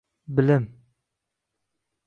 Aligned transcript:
B 0.35 0.37
I 0.41 0.45
L 0.47 0.51
I 0.51 0.55
M 0.61 0.63